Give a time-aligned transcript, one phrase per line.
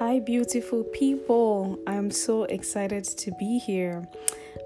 [0.00, 1.78] Hi, beautiful people.
[1.86, 4.08] I'm so excited to be here.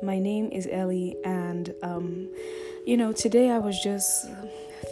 [0.00, 2.28] My name is Ellie, and um,
[2.86, 4.28] you know, today I was just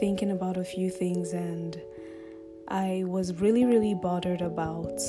[0.00, 1.80] thinking about a few things, and
[2.66, 5.00] I was really, really bothered about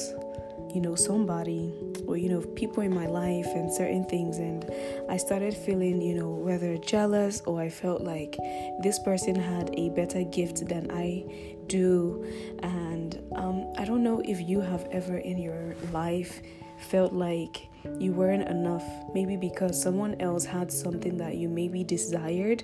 [0.72, 1.74] you know somebody
[2.08, 4.66] or you know people in my life and certain things and
[5.08, 8.36] i started feeling you know whether jealous or i felt like
[8.82, 11.24] this person had a better gift than i
[11.68, 12.26] do
[12.62, 16.42] and um, i don't know if you have ever in your life
[16.84, 22.64] felt like you weren't enough, maybe because someone else had something that you maybe desired,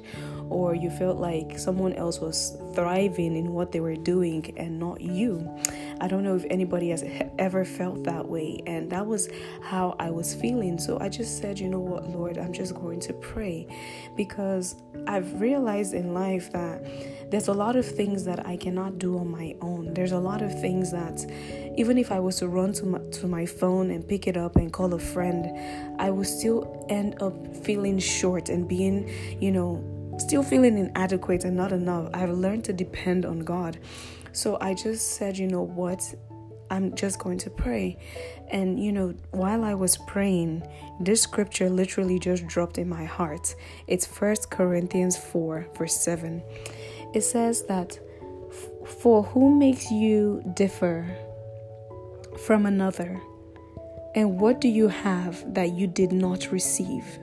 [0.49, 5.01] or you felt like someone else was thriving in what they were doing and not
[5.01, 5.49] you.
[6.01, 7.03] I don't know if anybody has
[7.37, 9.29] ever felt that way, and that was
[9.61, 10.77] how I was feeling.
[10.79, 13.67] So I just said, you know what, Lord, I'm just going to pray
[14.15, 14.75] because
[15.07, 16.83] I've realized in life that
[17.31, 19.93] there's a lot of things that I cannot do on my own.
[19.93, 21.25] There's a lot of things that
[21.77, 24.55] even if I was to run to my, to my phone and pick it up
[24.55, 29.09] and call a friend, I would still end up feeling short and being,
[29.41, 29.83] you know,
[30.19, 32.09] still feeling inadequate and not enough.
[32.13, 33.79] I've learned to depend on God.
[34.31, 36.03] So I just said, you know what?
[36.71, 37.97] I'm just going to pray.
[38.51, 40.63] And you know, while I was praying,
[40.99, 43.55] this scripture literally just dropped in my heart.
[43.87, 46.43] It's First Corinthians 4, verse 7.
[47.13, 47.99] It says that,
[49.01, 51.07] For who makes you differ
[52.45, 53.19] from another?
[54.15, 57.19] And what do you have that you did not receive?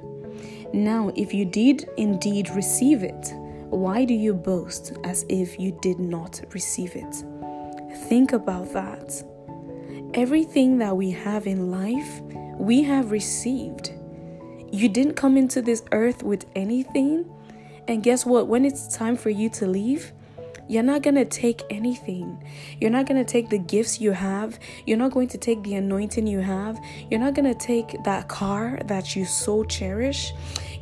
[0.72, 3.32] Now, if you did indeed receive it,
[3.70, 7.24] why do you boast as if you did not receive it?
[8.08, 9.24] Think about that.
[10.14, 12.20] Everything that we have in life,
[12.58, 13.92] we have received.
[14.72, 17.30] You didn't come into this earth with anything.
[17.88, 18.48] And guess what?
[18.48, 20.12] When it's time for you to leave,
[20.68, 22.42] you're not going to take anything.
[22.80, 24.58] You're not going to take the gifts you have.
[24.84, 26.78] You're not going to take the anointing you have.
[27.10, 30.32] You're not going to take that car that you so cherish.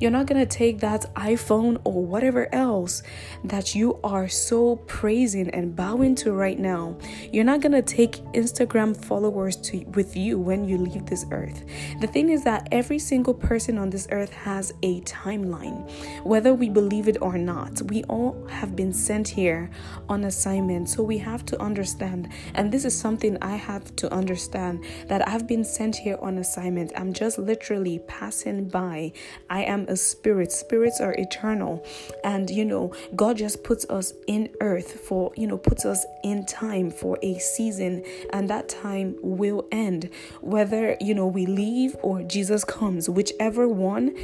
[0.00, 3.02] You're not going to take that iPhone or whatever else
[3.44, 6.96] that you are so praising and bowing to right now.
[7.32, 11.64] You're not going to take Instagram followers to with you when you leave this earth.
[12.00, 15.90] The thing is that every single person on this earth has a timeline.
[16.22, 19.70] Whether we believe it or not, we all have been sent here
[20.08, 20.88] on assignment.
[20.88, 25.46] So we have to understand, and this is something I have to understand that I've
[25.46, 26.92] been sent here on assignment.
[26.96, 29.12] I'm just literally passing by.
[29.50, 30.52] I am a spirit.
[30.52, 31.84] Spirits are eternal.
[32.22, 36.44] And you know, God just puts us in earth for, you know, puts us in
[36.44, 40.10] time for a season, and that time will end.
[40.40, 44.14] Whether, you know, we leave or Jesus comes, whichever one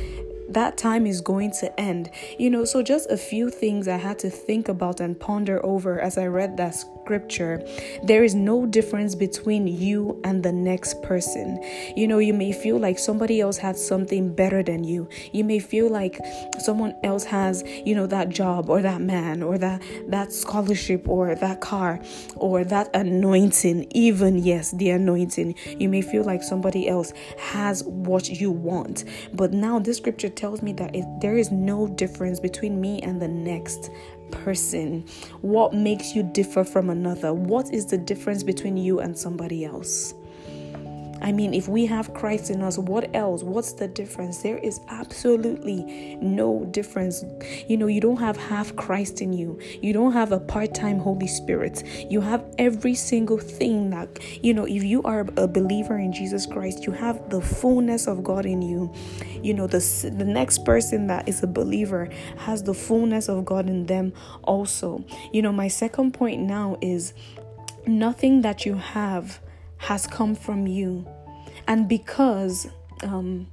[0.50, 2.10] that time is going to end.
[2.38, 6.00] You know, so just a few things I had to think about and ponder over
[6.00, 7.62] as I read that scripture.
[8.02, 11.62] There is no difference between you and the next person.
[11.96, 15.08] You know, you may feel like somebody else has something better than you.
[15.32, 16.20] You may feel like
[16.58, 21.34] someone else has, you know, that job or that man or that that scholarship or
[21.34, 22.00] that car
[22.36, 25.54] or that anointing, even yes, the anointing.
[25.78, 29.04] You may feel like somebody else has what you want.
[29.32, 33.20] But now this scripture tells me that it, there is no difference between me and
[33.20, 33.90] the next
[34.30, 35.04] person.
[35.42, 37.34] What makes you differ from another?
[37.34, 40.14] What is the difference between you and somebody else?
[41.22, 43.42] I mean, if we have Christ in us, what else?
[43.42, 44.42] What's the difference?
[44.42, 47.24] There is absolutely no difference.
[47.68, 50.98] You know, you don't have half Christ in you, you don't have a part time
[50.98, 51.84] Holy Spirit.
[52.10, 56.46] You have every single thing that, you know, if you are a believer in Jesus
[56.46, 58.92] Christ, you have the fullness of God in you.
[59.42, 59.78] You know, the,
[60.16, 65.04] the next person that is a believer has the fullness of God in them also.
[65.32, 67.14] You know, my second point now is
[67.86, 69.40] nothing that you have
[69.80, 71.06] has come from you.
[71.66, 72.68] And because,
[73.02, 73.48] um,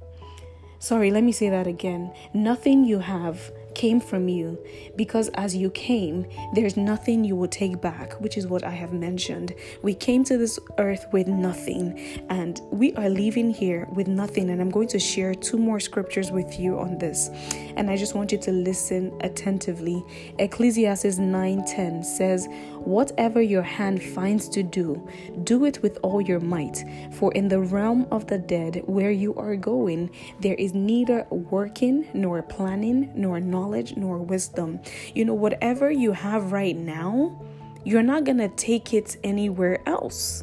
[0.78, 2.12] sorry, let me say that again.
[2.32, 4.58] Nothing you have came from you
[4.96, 8.92] because as you came, there's nothing you will take back, which is what I have
[8.92, 9.54] mentioned.
[9.82, 11.96] We came to this earth with nothing
[12.28, 14.50] and we are leaving here with nothing.
[14.50, 17.30] And I'm going to share two more scriptures with you on this.
[17.76, 20.04] And I just want you to listen attentively.
[20.40, 22.48] Ecclesiastes 9:10 says,
[22.88, 25.06] Whatever your hand finds to do,
[25.44, 26.86] do it with all your might.
[27.12, 30.08] For in the realm of the dead, where you are going,
[30.40, 34.80] there is neither working, nor planning, nor knowledge, nor wisdom.
[35.14, 37.38] You know, whatever you have right now,
[37.84, 40.42] you're not going to take it anywhere else.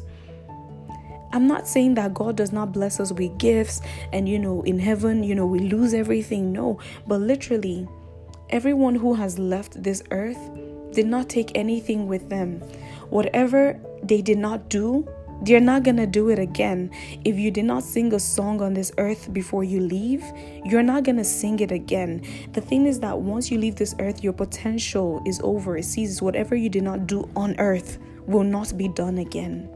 [1.32, 3.80] I'm not saying that God does not bless us with gifts
[4.12, 6.52] and, you know, in heaven, you know, we lose everything.
[6.52, 6.78] No,
[7.08, 7.88] but literally,
[8.50, 10.38] everyone who has left this earth
[10.96, 12.60] did not take anything with them.
[13.10, 15.06] Whatever they did not do,
[15.42, 16.90] they're not going to do it again.
[17.22, 20.24] If you did not sing a song on this earth before you leave,
[20.64, 22.24] you're not going to sing it again.
[22.54, 25.76] The thing is that once you leave this earth, your potential is over.
[25.76, 26.22] It ceases.
[26.22, 29.68] Whatever you did not do on earth will not be done again.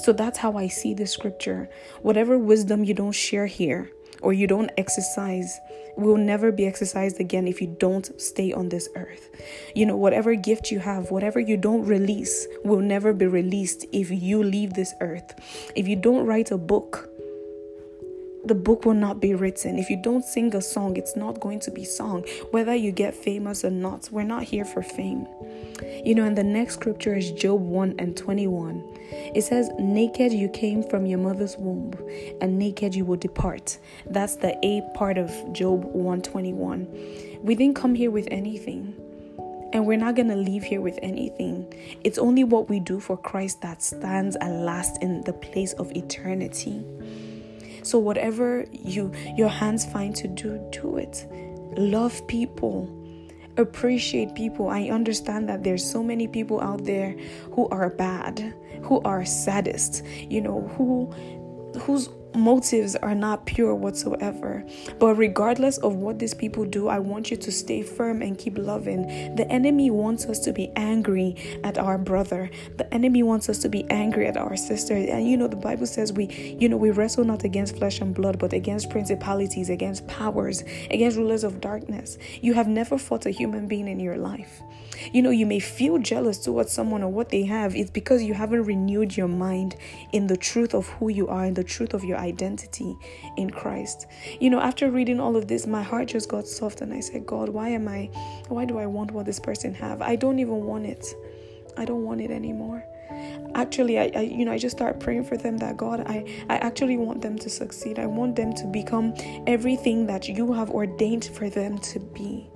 [0.00, 1.70] So that's how I see the scripture.
[2.02, 5.60] Whatever wisdom you don't share here or you don't exercise
[5.96, 9.28] will never be exercised again if you don't stay on this earth.
[9.74, 14.10] You know, whatever gift you have, whatever you don't release will never be released if
[14.10, 15.34] you leave this earth.
[15.76, 17.10] If you don't write a book,
[18.44, 19.78] the book will not be written.
[19.78, 22.24] If you don't sing a song, it's not going to be sung.
[22.50, 25.26] Whether you get famous or not, we're not here for fame.
[26.04, 28.82] You know, and the next scripture is Job 1 and 21.
[29.34, 31.94] It says, Naked you came from your mother's womb,
[32.40, 33.78] and naked you will depart.
[34.06, 36.88] That's the A part of Job 121.
[37.42, 38.94] We didn't come here with anything.
[39.72, 41.72] And we're not going to leave here with anything.
[42.04, 45.90] It's only what we do for Christ that stands and lasts in the place of
[45.92, 46.84] eternity.
[47.82, 51.26] So whatever you your hands find to do, do it.
[51.76, 52.88] Love people.
[53.56, 54.68] Appreciate people.
[54.68, 57.14] I understand that there's so many people out there
[57.52, 61.10] who are bad, who are saddest, you know, who
[61.80, 64.64] whose motives are not pure whatsoever.
[64.98, 68.58] But regardless of what these people do, I want you to stay firm and keep
[68.58, 69.34] loving.
[69.36, 72.50] The enemy wants us to be angry at our brother.
[72.76, 74.94] The enemy wants us to be angry at our sister.
[74.94, 78.14] And you know, the Bible says we, you know, we wrestle not against flesh and
[78.14, 82.18] blood, but against principalities, against powers, against rulers of darkness.
[82.40, 84.62] You have never fought a human being in your life.
[85.12, 87.74] You know, you may feel jealous towards someone or what they have.
[87.74, 89.76] It's because you haven't renewed your mind
[90.12, 92.96] in the truth of who you are, in the truth of your identity
[93.36, 94.06] in Christ.
[94.40, 97.26] You know, after reading all of this, my heart just got soft and I said,
[97.26, 98.10] God, why am I,
[98.48, 100.00] why do I want what this person have?
[100.00, 101.04] I don't even want it.
[101.76, 102.84] I don't want it anymore
[103.54, 106.56] actually I, I, you know i just start praying for them that god i i
[106.56, 109.14] actually want them to succeed i want them to become
[109.46, 112.48] everything that you have ordained for them to be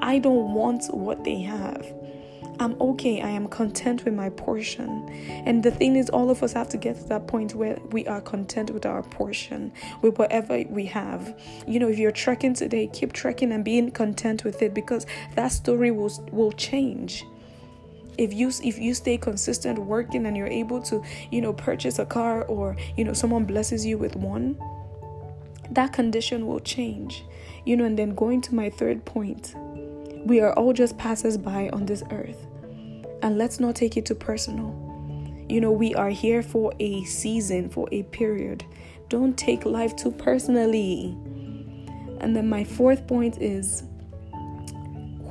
[0.00, 1.86] i don't want what they have
[2.60, 3.20] I'm okay.
[3.20, 5.08] I am content with my portion.
[5.46, 8.06] And the thing is, all of us have to get to that point where we
[8.06, 11.38] are content with our portion, with whatever we have.
[11.66, 15.48] You know, if you're trekking today, keep trekking and being content with it because that
[15.48, 17.24] story will, will change
[18.18, 22.04] if you if you stay consistent working and you're able to you know purchase a
[22.04, 24.54] car or you know someone blesses you with one
[25.70, 27.24] that condition will change
[27.64, 29.54] you know and then going to my third point
[30.24, 32.46] we are all just passers by on this earth.
[33.22, 34.70] And let's not take it too personal.
[35.48, 38.64] You know we are here for a season for a period.
[39.08, 41.16] Don't take life too personally.
[42.20, 43.82] And then my fourth point is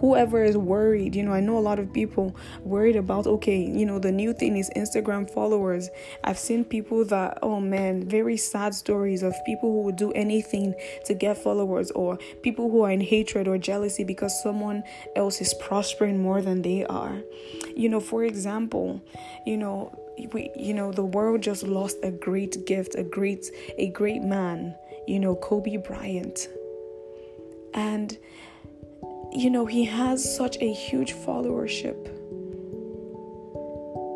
[0.02, 3.86] whoever is worried, you know, I know a lot of people worried about, okay, you
[3.86, 5.90] know, the new thing is Instagram followers.
[6.24, 10.74] I've seen people that, oh man, very sad stories of people who would do anything
[11.06, 14.84] to get followers or people who are in hatred or jealousy because someone
[15.16, 17.22] else is prospering more than they are.
[17.76, 19.02] You know, for example,
[19.46, 19.96] you know,
[20.34, 23.46] we, you know, the world just lost a great gift, a great,
[23.78, 24.76] a great man,
[25.08, 26.48] you know, Kobe Bryant.
[27.76, 28.18] And
[29.34, 32.08] you know, he has such a huge followership.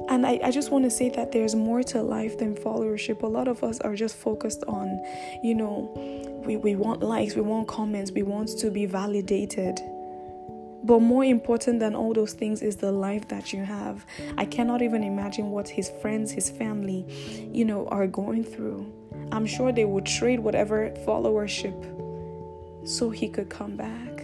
[0.10, 3.24] And I, I just want to say that there's more to life than followership.
[3.24, 5.02] A lot of us are just focused on,
[5.44, 5.92] you know,
[6.46, 9.80] we, we want likes, we want comments, we want to be validated.
[10.84, 14.06] But more important than all those things is the life that you have.
[14.38, 17.06] I cannot even imagine what his friends, his family,
[17.52, 18.86] you know, are going through.
[19.32, 24.15] I'm sure they would trade whatever followership so he could come back.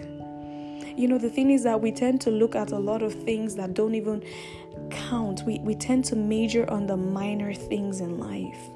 [1.01, 3.55] You know, the thing is that we tend to look at a lot of things
[3.55, 4.23] that don't even
[4.91, 5.41] count.
[5.47, 8.69] We, we tend to major on the minor things in life.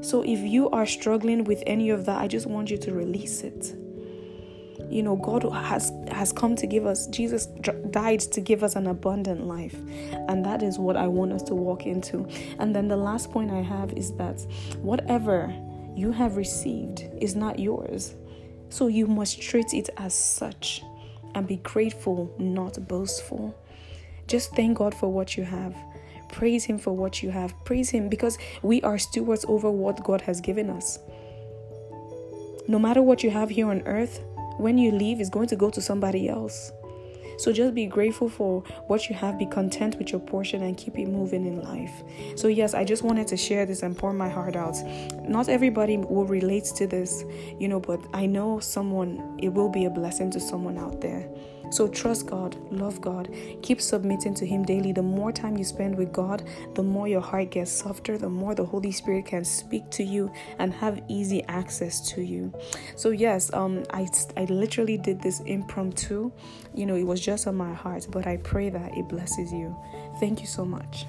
[0.00, 3.42] So if you are struggling with any of that, I just want you to release
[3.42, 3.76] it.
[4.88, 7.48] You know, God has has come to give us Jesus
[7.90, 9.76] died to give us an abundant life.
[10.28, 12.26] And that is what I want us to walk into.
[12.58, 14.40] And then the last point I have is that
[14.80, 15.54] whatever
[15.94, 18.14] you have received is not yours.
[18.70, 20.82] So you must treat it as such
[21.34, 23.54] and be grateful, not boastful.
[24.26, 25.74] Just thank God for what you have.
[26.28, 27.52] Praise Him for what you have.
[27.64, 30.98] Praise Him because we are stewards over what God has given us.
[32.68, 34.22] No matter what you have here on earth,
[34.58, 36.70] when you leave, it's going to go to somebody else.
[37.40, 40.98] So just be grateful for what you have, be content with your portion, and keep
[40.98, 42.02] it moving in life.
[42.36, 44.76] So, yes, I just wanted to share this and pour my heart out.
[45.26, 47.24] Not everybody will relate to this,
[47.58, 51.26] you know, but I know someone, it will be a blessing to someone out there.
[51.70, 54.92] So trust God, love God, keep submitting to Him daily.
[54.92, 56.42] The more time you spend with God,
[56.74, 60.30] the more your heart gets softer, the more the Holy Spirit can speak to you
[60.58, 62.52] and have easy access to you.
[62.96, 66.32] So yes, um, I I literally did this impromptu.
[66.74, 69.76] You know, it was just on my heart, but I pray that it blesses you.
[70.18, 71.06] Thank you so much.